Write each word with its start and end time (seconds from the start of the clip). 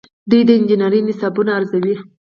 دوی 0.29 0.41
د 0.47 0.49
انجنیری 0.57 0.99
نصابونه 1.07 1.51
ارزوي. 1.57 1.95